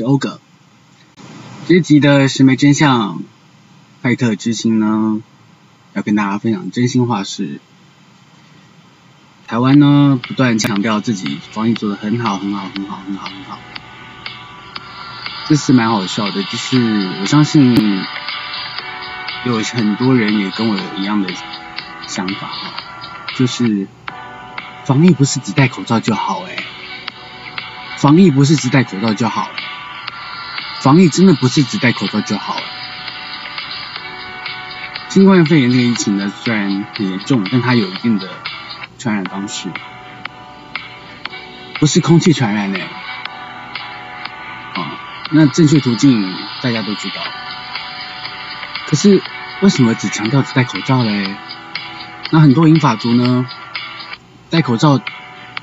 [0.00, 0.40] 是欧哥。
[1.68, 3.22] 这集的十枚真相，
[4.02, 5.20] 派特之星呢，
[5.92, 7.60] 要跟大家分享真心话是：
[9.46, 13.58] 台湾呢不断强调自己防疫做得很好，很好，很好，很好，很好。
[15.48, 18.02] 这次蛮好笑的，就是我相信
[19.44, 21.28] 有很多人也跟我有一样的
[22.06, 22.72] 想法哈，
[23.36, 23.86] 就是
[24.86, 26.56] 防疫不是只戴口罩就好哎。
[27.98, 29.50] 防疫不是只戴口罩就好，
[30.80, 32.62] 防疫真的不是只戴口罩就好了。
[35.08, 38.28] 新冠肺炎这个疫情呢，虽然很严重，但它有一定的
[38.98, 39.68] 传染方式，
[41.78, 42.80] 不是空气传染的。
[42.80, 44.98] 啊，
[45.32, 47.16] 那正确途径大家都知道，
[48.86, 49.22] 可是
[49.60, 51.36] 为什么只强调只戴口罩嘞？
[52.30, 53.46] 那很多银发族呢，
[54.48, 55.00] 戴口罩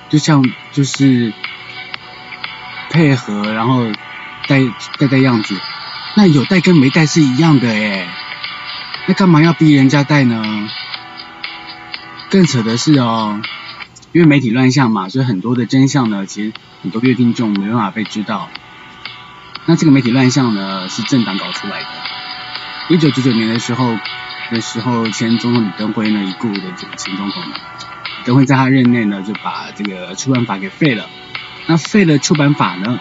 [0.10, 1.34] 就像就是。
[2.90, 3.86] 配合，然后
[4.48, 4.62] 戴
[4.98, 5.56] 戴戴样子，
[6.16, 8.08] 那有戴跟没戴是一样的哎，
[9.08, 10.70] 那干嘛要逼人家戴呢？
[12.30, 13.40] 更扯的是哦，
[14.12, 18.50] 因为媒体乱象嘛，所以很多的真相呢，其实很多乐听众没办法被知道。
[19.66, 21.88] 那这个媒体乱象呢，是政党搞出来的。
[22.90, 23.98] 一九九九年的时候，
[24.52, 27.56] 的时候前总统李登辉呢，已故的这个前总统呢，
[28.20, 31.06] 李登辉在他任内呢，就把这个出版法给废了。
[31.66, 33.00] 那废了出版法呢？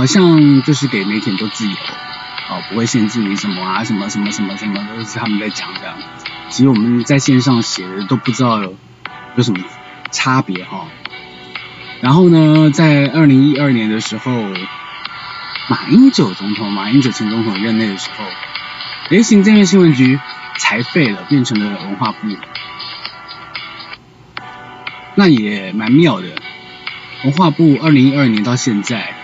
[0.00, 5.94] 好像就是给媒体都自由，哦，不会限制你什么啊，什么什么什么什么都是他们在讲这样。
[6.48, 8.74] 其实我们在线上写的都不知道有，
[9.36, 9.62] 有什么
[10.10, 10.86] 差别哈。
[12.00, 14.32] 然后呢，在二零一二年的时候，
[15.68, 18.24] 马英九总统，马英九前总统任内的时候，
[19.10, 20.18] 诶，行政院新闻局
[20.56, 22.26] 才废了，变成了文化部，
[25.14, 26.28] 那也蛮妙的。
[27.22, 29.14] 文化部二零一二年到现在，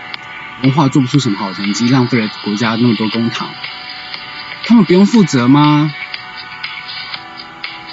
[0.63, 3.45] 文化做不出什么好成绩，浪费了国家那么多公帑，
[4.65, 5.93] 他们不用负责吗？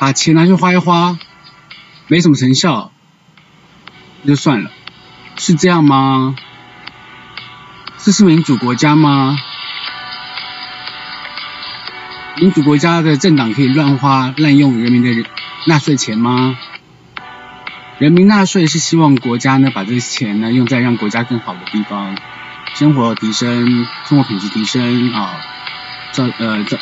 [0.00, 1.19] 把钱拿去花一花，
[2.08, 2.91] 没什么成效，
[4.22, 4.70] 那就算了，
[5.36, 6.34] 是这样吗？
[7.98, 9.38] 这是民主国家吗？
[12.36, 15.28] 民主国家的政党可以乱花滥用人民的
[15.66, 16.58] 纳税钱吗？
[17.98, 22.16] 人民纳税是希望国家呢把这些钱呢用在让国家更好的地方，
[22.75, 25.41] 生活提升，生活品质提升啊，
[26.11, 26.77] 造呃造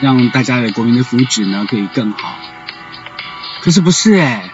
[0.00, 2.36] 让大家的国民的福祉呢可以更好。
[3.60, 4.50] 可是不是哎，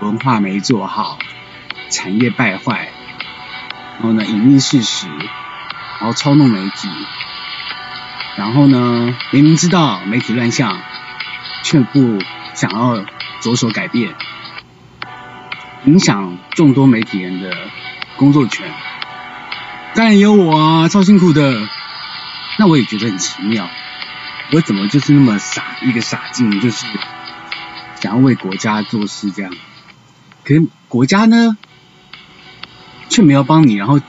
[0.00, 1.18] 文化没做好，
[1.90, 2.88] 产业败坏，
[3.98, 5.06] 然后呢隐匿事实，
[6.00, 6.88] 然后操弄媒体，
[8.36, 10.80] 然后呢明明知道媒体乱象，
[11.62, 12.18] 却不
[12.54, 13.04] 想要
[13.40, 14.14] 着手改变。
[15.84, 17.56] 影响众多媒体人的
[18.16, 18.68] 工作权，
[19.94, 21.68] 当然有我啊，超辛苦的。
[22.58, 23.68] 那我也觉得很奇妙，
[24.52, 26.86] 我怎么就是那么傻，一个傻劲，就是
[28.00, 29.52] 想要为国家做事这样。
[30.44, 31.56] 可是国家呢，
[33.08, 34.00] 却没有帮你，然后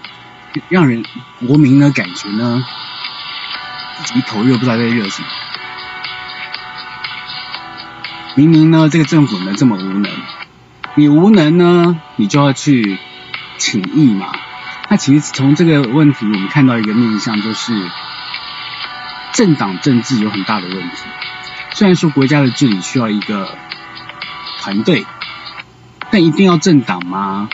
[0.70, 1.04] 让人
[1.48, 2.66] 国民呢感觉呢，
[4.16, 5.28] 一头热，不知道在热什么。
[8.36, 10.12] 明明呢，这个政府呢这么无能。
[10.96, 12.98] 你无能呢，你就要去
[13.58, 14.32] 请义嘛。
[14.92, 17.74] 那其实从这个问题，我们看到一个面向，就是
[19.32, 20.98] 政党政治有很大的问题。
[21.72, 23.58] 虽然说国家的治理需要一个
[24.60, 25.06] 团队，
[26.12, 27.48] 但一定要政党吗？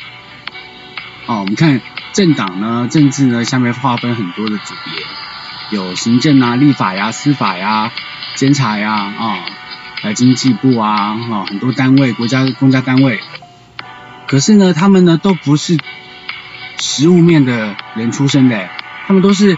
[1.28, 1.80] 哦，我们看
[2.12, 7.92] 政党呢，政治呢，下面划分很多的组别，有行政啊、立法呀、司法呀、
[8.34, 9.14] 监察呀啊。
[9.20, 9.38] 哦
[10.04, 13.20] 来经济部啊，哦，很多单位，国家公家单位，
[14.28, 15.76] 可是呢，他们呢都不是
[16.78, 18.70] 实务面的人出身的，
[19.08, 19.58] 他们都是，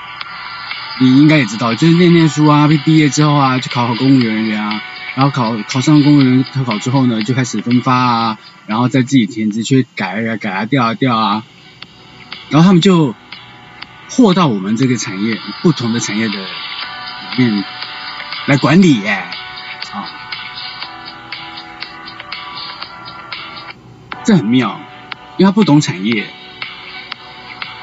[1.00, 4.81] 你应该也知道，就是念念书啊，毕业之后啊，就考好公务员人员啊，
[5.16, 8.38] 然后考考上公务员特考之后呢，就开始分发啊，
[8.68, 11.44] 然后再自己填职缺改啊改啊调啊调啊，
[12.50, 13.16] 然后他们就
[14.10, 16.44] 获到我们这个产业不同的产业的里
[17.38, 17.63] 面
[18.48, 19.25] 来管理耶，
[19.92, 20.07] 啊。
[24.24, 24.80] 这很妙，
[25.38, 26.25] 因为他不懂产业。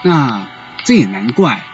[0.02, 0.46] 那
[0.84, 1.64] 这也难怪。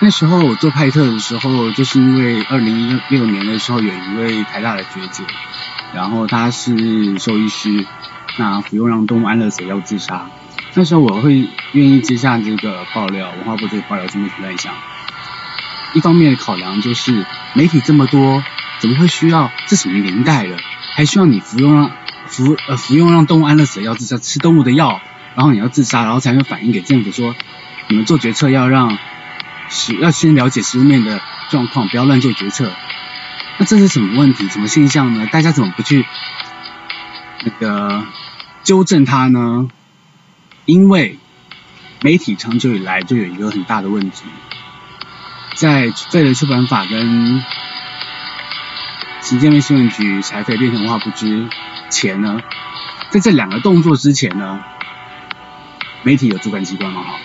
[0.00, 5.24] 那时候我做派特的时候，就是因为二零一六年的时候有一位台大的学姐，
[5.92, 7.84] 然后他是兽医师，
[8.36, 10.26] 那服用让动物安乐死要自杀。
[10.74, 14.72] 那时候我会愿意接下这个爆料，文化部这个爆料这么一乱象。
[15.94, 18.44] 一方面的考量就是媒体这么多，
[18.78, 19.50] 怎么会需要？
[19.66, 20.56] 这什么年代了，
[20.94, 21.90] 还需要你服用让
[22.26, 25.00] 服呃服用让动物安乐死的药自杀，吃动物的药，
[25.38, 27.32] 然后你要自杀，然后才能反映给政府说，
[27.86, 28.98] 你们做决策要让
[30.00, 32.72] 要先了解食物面的状况，不要乱做决策。
[33.56, 34.48] 那这是什么问题？
[34.48, 35.28] 什么现象呢？
[35.30, 36.04] 大家怎么不去
[37.44, 38.04] 那个
[38.64, 39.68] 纠正它呢？
[40.64, 41.20] 因为
[42.02, 44.24] 媒体长久以来就有一个很大的问题。
[45.54, 47.44] 在废了出版法跟
[49.20, 51.46] 行政院新闻局裁废变成文化部之
[51.90, 52.40] 前呢，
[53.10, 54.64] 在这两个动作之前呢，
[56.02, 57.02] 媒体有主管机关嘛？
[57.02, 57.18] 哈，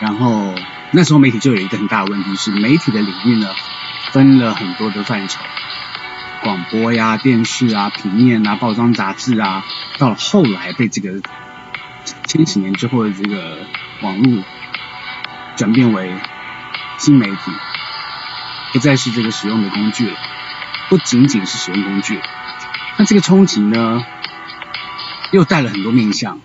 [0.00, 0.54] 然后
[0.92, 3.48] 那时候媒体就有一个很大的问题是，媒体的领域呢
[4.12, 5.40] 分了很多的范畴，
[6.42, 9.64] 广播呀、电视啊、平面啊、报章杂志啊，
[9.98, 11.20] 到了后来被这个
[12.26, 13.58] 千禧年之后的这个
[14.02, 14.42] 网络
[15.56, 16.10] 转变为。
[16.96, 17.36] 新媒体
[18.72, 20.16] 不再是这个使用的工具了，
[20.88, 22.20] 不仅仅是使用工具。
[22.96, 24.00] 那这个冲击呢，
[25.32, 26.38] 又带了很多面向、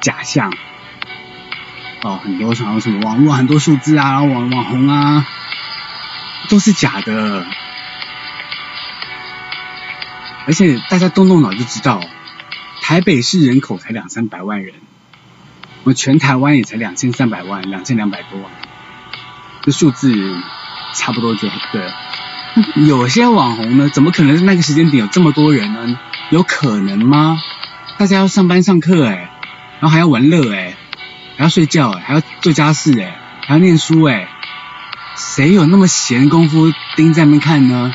[0.00, 0.52] 假象，
[2.02, 5.26] 哦，很多像什么网络很多数字啊，然后网网红啊，
[6.48, 7.46] 都是假的。
[10.46, 12.00] 而且大家动动脑就知道，
[12.82, 14.74] 台北市人口才两三百万人，
[15.84, 18.50] 我全台湾也才两千三百万，两千两百多万。
[19.62, 20.12] 这数字
[20.94, 21.92] 差不多就对。
[22.86, 26.00] 有些网红呢，怎么可能那个时间点有这么多人呢？
[26.30, 27.38] 有可能吗？
[27.98, 29.29] 大家要上班上课哎，
[29.80, 30.76] 然后还要玩乐哎，
[31.36, 34.28] 还要睡觉哎，还要做家事哎，还要念书哎，
[35.16, 37.92] 谁有那么闲工夫盯在那边看呢？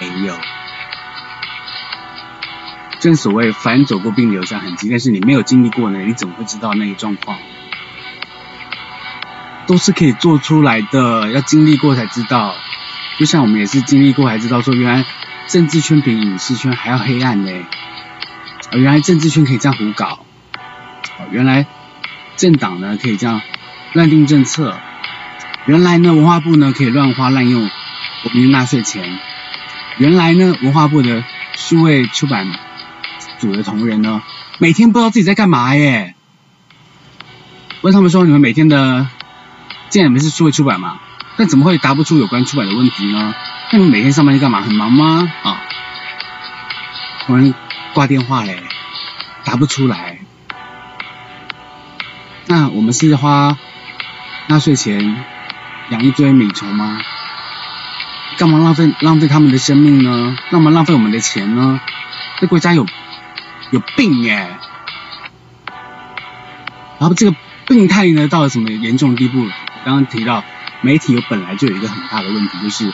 [0.00, 0.38] 没有。
[3.00, 7.38] 正所谓凡走过必留下痕迹，但是你没有经历过呢，你怎么会知道那个状况？
[9.66, 12.54] 都是可以做出来的，要经历过才知道。
[13.18, 15.04] 就像我们也是经历过才知道，说原来
[15.48, 17.52] 政治圈比影视圈还要黑暗呢。
[18.72, 20.24] 原来政治圈可以这样胡搞。
[21.32, 21.66] 原来
[22.36, 23.40] 政党呢可以这样
[23.94, 24.78] 乱定政策。
[25.66, 27.68] 原来呢文化部呢可以乱花滥用
[28.22, 29.18] 国民纳税钱。
[29.98, 31.24] 原来呢文化部的
[31.54, 32.46] 数位出版
[33.38, 34.22] 组的同仁呢
[34.58, 36.14] 每天不知道自己在干嘛耶。
[37.80, 39.08] 问他们说，你们每天的。
[39.88, 41.00] 既然你们是数位出版嘛，
[41.36, 43.34] 那怎么会答不出有关出版的问题呢？
[43.70, 44.62] 那你们每天上班去干嘛？
[44.62, 45.30] 很忙吗？
[45.42, 45.60] 啊，
[47.26, 47.52] 突然
[47.92, 48.62] 挂电话嘞，
[49.44, 50.20] 答不出来。
[52.52, 53.56] 那我们是花
[54.46, 55.24] 纳税钱
[55.88, 57.00] 养一堆米虫吗？
[58.36, 60.36] 干嘛浪费浪费他们的生命呢？
[60.50, 61.80] 干嘛浪费我们的钱呢？
[62.40, 62.86] 这国家有
[63.70, 64.58] 有病耶！
[66.98, 67.34] 然后这个
[67.68, 69.46] 病态呢，到了什么严重的地步？
[69.86, 70.44] 刚刚提到
[70.82, 72.92] 媒体有本来就有一个很大的问题，就是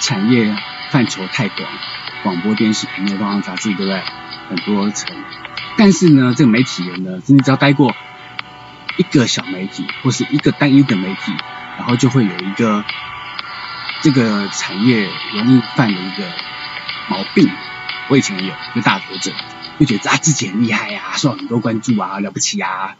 [0.00, 0.54] 产业
[0.90, 1.66] 范畴太广，
[2.24, 4.02] 广播电视、平面、报章杂志，对不对？
[4.50, 5.16] 很多层。
[5.78, 7.96] 但是呢，这个媒体人呢，你只要待过
[8.96, 11.32] 一个小媒体或是一个单一的媒体，
[11.78, 12.84] 然后就会有一个
[14.02, 16.30] 这个产业容易犯的一个
[17.08, 17.50] 毛病。
[18.08, 19.32] 我以前也有一个大头症，
[19.78, 22.96] 就觉得啊自己很厉害呀、啊，受很多关注啊，了不起啊。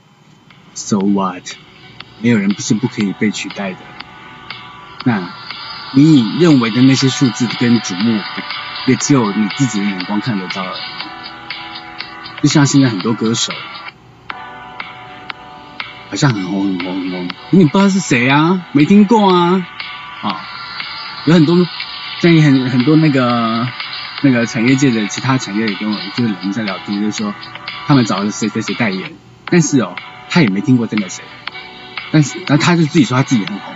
[0.75, 1.43] So what？
[2.21, 3.79] 没有人不是不可以被取代的。
[5.05, 5.29] 那
[5.95, 8.23] 你认为的那些数字跟瞩目，
[8.87, 12.43] 也只有你自己的眼光看得到而已。
[12.43, 13.53] 就像现在很多歌手，
[16.13, 18.67] 好像很红很红很红，你不知道是谁啊？
[18.73, 19.67] 没听过啊？
[20.21, 20.45] 啊，
[21.25, 21.57] 有很多
[22.21, 23.67] 在很很多那个
[24.21, 27.35] 那个产业界的其他产业也跟我就是人在聊天，就是说
[27.87, 29.11] 他们找了谁谁谁代言，
[29.47, 29.97] 但是哦，
[30.29, 31.25] 他也没听过真的谁。
[32.11, 33.75] 但是，然后他就自己说他自己很红，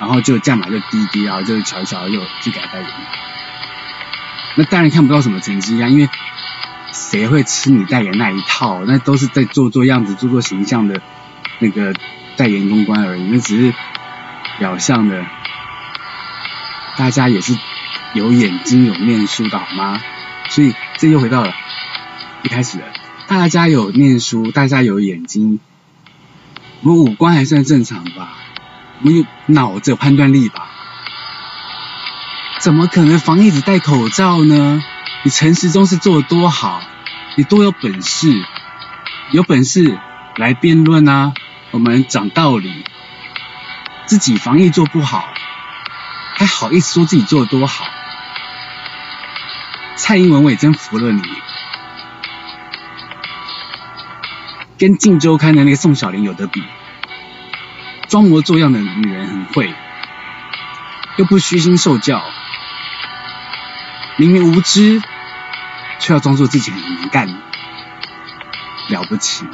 [0.00, 2.90] 然后就价码就低低，然后就悄悄又去给他代言。
[4.54, 6.08] 那当然看不到什么成绩啊，因为
[6.92, 8.84] 谁会吃你代言那一套？
[8.84, 11.00] 那都是在做做样子、做做形象的
[11.58, 11.94] 那个
[12.36, 13.74] 代言公关而已，那只是
[14.58, 15.24] 表象的。
[16.96, 17.56] 大家也是
[18.14, 20.00] 有眼睛、有念书的好吗？
[20.48, 21.52] 所以这又回到了
[22.42, 22.84] 一开始的，
[23.26, 25.60] 大家有念书，大家有眼睛。
[26.80, 28.32] 我们五官还算正常吧，
[29.00, 30.68] 我们有脑子有判断力吧？
[32.60, 34.82] 怎么可能防疫只戴口罩呢？
[35.24, 36.80] 你陈时中是做的多好，
[37.36, 38.44] 你多有本事，
[39.32, 39.98] 有本事
[40.36, 41.32] 来辩论啊！
[41.72, 42.84] 我们讲道理，
[44.06, 45.28] 自己防疫做不好，
[46.34, 47.84] 还好意思说自己做的多好？
[49.96, 51.22] 蔡英文我也真服了你。
[54.78, 56.62] 跟《镜周刊》的那个宋小玲有得比。
[58.08, 59.74] 装模作样的女人很会，
[61.16, 62.22] 又不虚心受教，
[64.20, 65.00] 明明无知，
[66.00, 67.28] 却要装作自己很能干，
[68.88, 69.46] 了不起。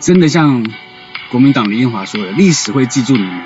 [0.00, 0.64] 真的像
[1.30, 3.44] 国民党李英华说的，历史会记住你们的，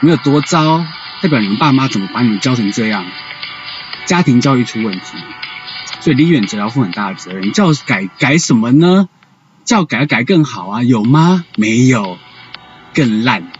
[0.00, 0.86] 没有多糟，
[1.20, 3.04] 代表你们爸妈怎么把你们教成这样，
[4.06, 5.18] 家庭教育出问题，
[6.00, 7.52] 所以李远哲要负很大的责任。
[7.52, 9.10] 教改改什么呢？
[9.66, 11.44] 教改改更好啊，有吗？
[11.56, 12.16] 没有，
[12.94, 13.52] 更烂。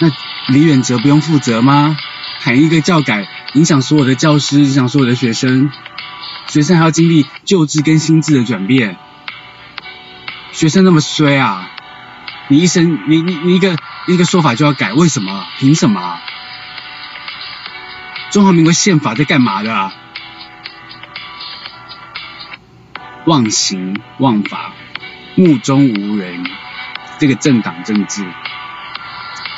[0.00, 0.10] 那
[0.50, 1.96] 李远哲不用负责吗？
[2.40, 5.70] 喊一个教改，影响所有的教师，影响所有的学生，
[6.48, 8.96] 学生还要经历旧制跟新制的转变。
[10.52, 11.70] 学生那么衰啊！
[12.48, 13.76] 你一生，你你你一个
[14.08, 15.46] 一个说法就要改，为什么？
[15.58, 16.18] 凭什么？
[18.30, 19.92] 中华民国宪法在干嘛的啊？
[23.26, 24.72] 妄行妄法，
[25.36, 26.44] 目中无人，
[27.18, 28.24] 这个政党政治，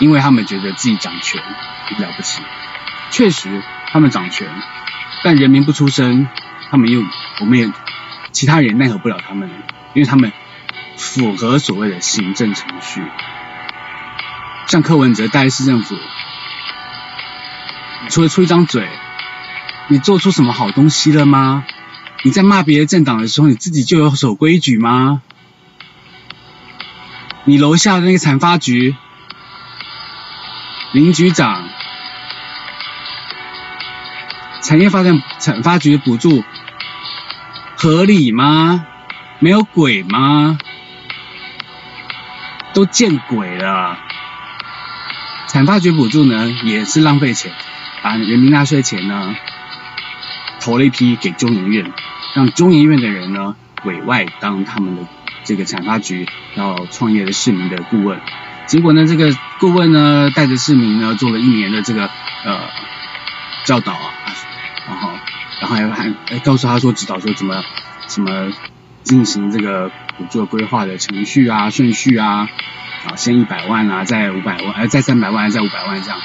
[0.03, 2.43] 因为他们觉得自己掌权了不起，
[3.13, 4.49] 确实他们掌权，
[5.23, 6.27] 但人民不出声，
[6.73, 7.05] 他们又
[7.39, 7.71] 我们也
[8.33, 9.49] 其他人奈何不了他们，
[9.95, 10.33] 因为他们
[10.97, 13.01] 符合所谓的行政程序。
[14.67, 15.97] 像柯文哲代市政府，
[18.09, 18.89] 除了出一张嘴，
[19.87, 21.65] 你做出什么好东西了吗？
[22.25, 25.23] 你在骂别的政党的时候，你自己就有守规矩吗？
[27.45, 28.97] 你楼下的那个产发局
[30.93, 31.71] 林局长，
[34.63, 36.45] 产业发展产发局的补助
[37.79, 38.87] 合理吗？
[39.39, 40.59] 没有鬼吗？
[42.75, 43.99] 都见鬼了！
[45.49, 47.53] 产发局补助呢，也是浪费钱，
[48.03, 49.35] 把人民纳税钱呢，
[50.61, 51.91] 投了一批给中研院。
[52.35, 55.07] 让中研院的人呢委外当他们的
[55.45, 58.21] 这个产发局要创业的市民的顾问，
[58.67, 62.05] 结果呢这个顾问呢带着市民呢做了一年的这个
[62.45, 62.61] 呃
[63.65, 64.13] 教导啊，
[64.89, 65.11] 然后
[65.61, 67.63] 然后还还告诉他说指导说怎么
[68.07, 68.51] 怎么
[69.03, 72.49] 进行这个补助规划的程序啊顺序啊
[73.05, 76.19] 啊先一百万啊再五百万呃再三百万再五百万这样，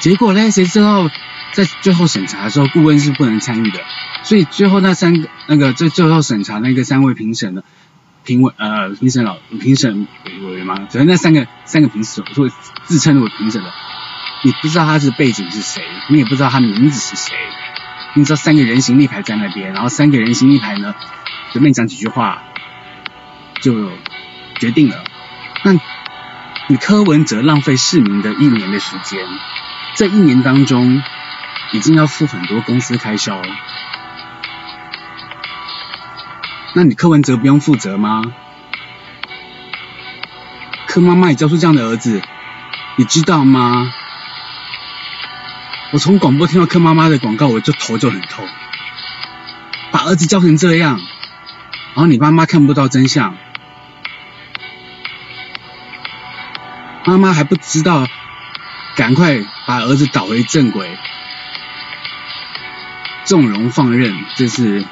[0.00, 1.08] 结果呢谁知道
[1.52, 3.80] 在最后审查的时候顾问是不能参与的。
[4.24, 7.62] 所以最后那三个那个最最后审查那个三位评审呢
[8.28, 10.06] 评委呃评审老评审
[10.42, 12.50] 委员吗，只是那三个三个评审说
[12.84, 13.72] 自称为评审的，
[14.44, 17.34] 你不知道他是背景是谁，你也不知道他名字是谁，
[18.12, 20.94] 你知道三个人形立牌在那边，然后三个人形立牌呢
[21.52, 22.42] 随便讲几句话
[23.62, 23.90] 就
[24.60, 25.02] 决定了，
[25.64, 25.72] 那
[26.66, 29.26] 你柯文哲浪费市民的一年的时间，
[29.96, 31.02] 这一年当中
[31.72, 33.40] 已经要付很多公司开销。
[36.78, 38.22] 那你柯文哲不用负责吗？
[40.86, 42.22] 柯妈妈也教出这样的儿子，
[42.94, 43.92] 你知道吗？
[45.90, 48.46] 我从广播听到柯妈妈的广告，我就头就很痛。
[49.90, 51.00] 把儿子教成这样，
[51.94, 53.36] 然后你妈妈看不到真相，
[57.04, 58.06] 妈妈还不知道，
[58.94, 60.96] 赶快把儿子导回正轨，
[63.24, 64.86] 纵容放任，这是。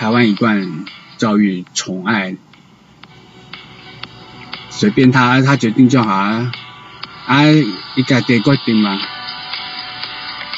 [0.00, 0.86] 台湾一贯
[1.18, 2.34] 教育宠爱，
[4.70, 6.50] 随便他，他决定就好啊！
[7.26, 7.44] 啊，
[7.96, 8.98] 一改得决定吗？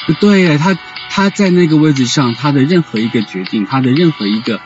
[0.07, 0.77] 不对，他
[1.09, 4.61] 他在那个位置上，他的任何一个决定，他的任何一个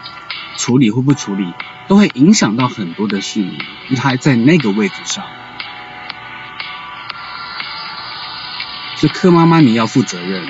[0.57, 1.51] 处理或不处理，
[1.88, 3.57] 都会影响到很多的市民。
[3.96, 5.25] 他还在那个位置上，
[8.98, 10.48] 所以柯妈妈你要负责任。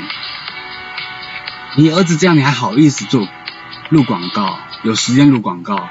[1.77, 3.25] 你儿子这样，你还好意思做？
[3.89, 5.88] 录广告，有时间录广告，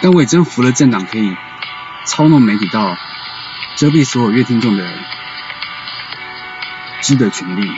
[0.00, 1.36] 但我也真服了政党可以
[2.06, 2.96] 操弄媒体到
[3.74, 4.88] 遮蔽所有乐听众的
[7.00, 7.68] 知的权利。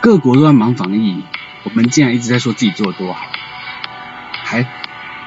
[0.00, 1.24] 各国都在忙防疫，
[1.64, 3.26] 我们竟然一直在说自己做的多好，
[4.44, 4.68] 还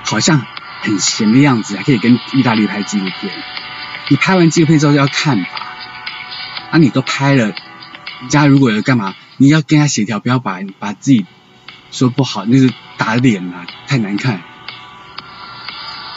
[0.05, 0.45] 好像
[0.83, 3.33] 很闲的样子，还可以跟意大利拍纪录片。
[4.07, 5.45] 你拍完纪录片之后要看。
[6.75, 11.25] 啊，你都拍了，人家如果有干嘛，你要跟他协调，不要把把自己
[11.89, 14.41] 说不好，那是打脸啊，太难看。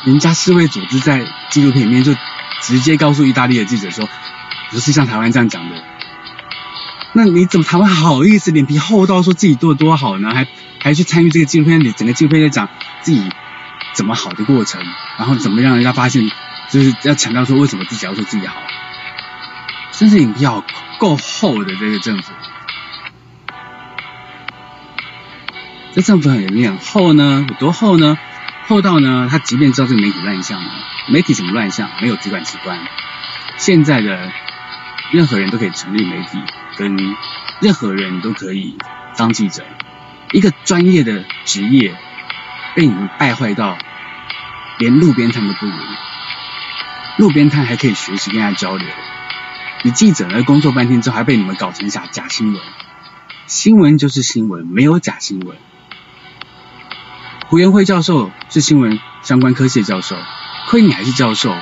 [0.05, 2.13] 人家世卫组织在纪录片里面就
[2.61, 4.09] 直接告诉意大利的记者说，
[4.73, 5.77] 不是像台湾这样讲的。
[7.13, 10.35] 那你怎么台湾好意思脸皮厚到说自己做的多好呢？
[10.35, 10.49] 还
[10.81, 12.69] 还去参与这个纪录片里，整个纪录片在讲
[13.03, 13.23] 自己
[13.95, 14.83] 怎么好的过程，
[15.19, 16.29] 然后怎么让人家发现，
[16.69, 18.57] 就是要强调说为什么自己要说自己好。
[19.99, 20.65] 真是你要
[21.01, 22.33] 够厚的这个政府。
[25.93, 28.17] 这政府有点厚呢，有多厚呢？
[28.69, 30.63] 厚到呢，他即便知道这个媒体乱象，
[31.09, 31.91] 媒体怎么乱象？
[32.01, 32.79] 没有主管机关，
[33.57, 34.31] 现在的
[35.11, 36.39] 任何人都可以成立媒体，
[36.77, 36.97] 跟
[37.61, 38.79] 任何人都可以
[39.17, 39.65] 当记者。
[40.31, 41.93] 一个专业的职业
[42.77, 43.77] 被你们败坏到
[44.79, 45.73] 连路边摊都不如，
[47.17, 48.87] 路边摊还可以学习跟他交流，
[49.85, 52.63] 你记者呢，工作半天之后还被你们搞成假假新闻，
[53.47, 55.57] 新闻就是新闻，没有假新闻。
[57.47, 60.17] 胡元辉教授是新闻相关科系的教授，
[60.67, 61.55] 亏你还是教授，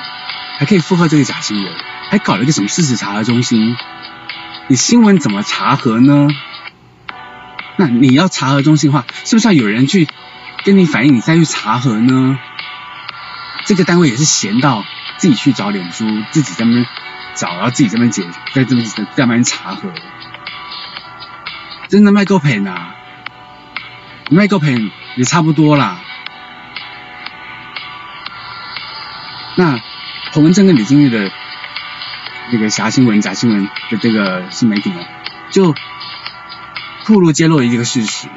[0.59, 1.73] 还可以附和这个假新闻，
[2.11, 3.77] 还搞了一个什么事实查核中心？
[4.69, 6.29] 你新闻怎么查核呢？
[7.77, 10.09] 那你要查核中心的话，是不是要有人去
[10.65, 12.39] 跟你反映，你再去查核呢？
[13.67, 14.85] 这个单位也是闲到
[15.19, 16.87] 自己去找脸书，自己在那边
[17.37, 19.93] 找，然后自己这边解，在这边在那边查核，
[21.89, 22.75] 真的卖够赔呢？
[24.31, 24.91] 卖够赔。
[25.17, 25.99] 也差不多啦。
[29.57, 29.81] 那
[30.33, 31.33] 洪文正跟李金玉的
[32.53, 35.01] 那个假新闻、假新闻的这个新媒体呢，
[35.51, 35.75] 就
[37.07, 38.29] 透露揭露一个事实，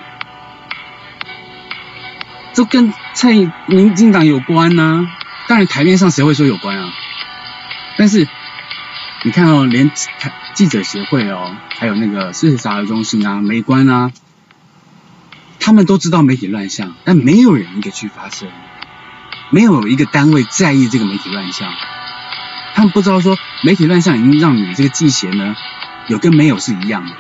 [2.54, 3.34] 这跟蔡
[3.66, 5.12] 民进党有关呢、啊。
[5.50, 6.94] 当然台面上谁会说有关啊？
[7.98, 8.26] 但是
[9.30, 9.92] 你看哦，连
[10.56, 14.12] 记者协会哦，还有那个事实查核中心啊、媒观啊。
[15.60, 18.50] 他们都知道媒体乱象，但没有人一个去发声，
[19.52, 21.72] 没有一个单位在意这个媒体乱象。
[22.74, 25.56] 他们不知道说媒体乱象已经让你这个记协呢，
[26.08, 27.16] 有跟没有是一样的。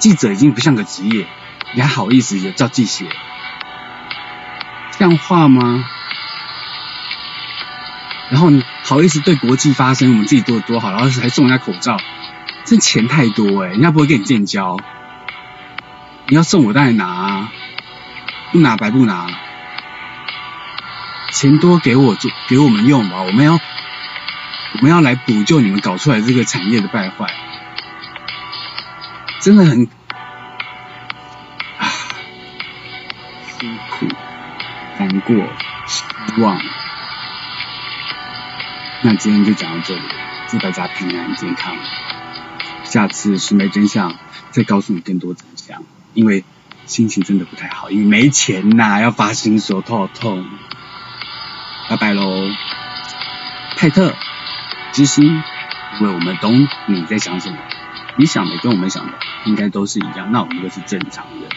[0.00, 1.28] 记者已经不像个职业，
[1.76, 3.06] 你还好意思也叫记协？
[4.98, 5.84] 像话吗？
[8.30, 11.96] 然后你好意思对国际发声，我们自己做的多好，然后还送人家口罩，
[12.64, 14.78] 这钱太多诶，人家不会跟你建交。
[16.28, 17.52] 你要送我当然拿啊，
[18.52, 19.28] 不拿白不拿，
[21.32, 27.32] 钱多给我做给我们用吧，我们要我们要来补救你们搞出来这个产业的败坏，
[29.40, 29.88] 真的很
[31.78, 31.88] 啊
[33.58, 34.06] 辛苦、
[34.98, 35.34] 难过、
[35.86, 36.04] 失
[36.42, 36.60] 望。
[39.00, 40.02] 那今天就讲到这里，
[40.48, 41.76] 祝大家平安健康，
[42.82, 44.16] 下次是没真相
[44.50, 45.84] 再告诉你更多真相。
[46.14, 46.44] 因为
[46.84, 50.44] 心情真的不太好，因为没钱呐、要发薪水，头好痛。
[51.88, 52.50] 拜拜喽，
[53.76, 54.14] 泰特
[54.92, 55.24] 知心，
[56.00, 57.56] 因为我们懂你在想什么，
[58.16, 59.12] 你想的跟我们想的
[59.44, 61.48] 应该都是一样，那我们都是正常人。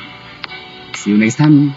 [0.94, 1.74] See you next time.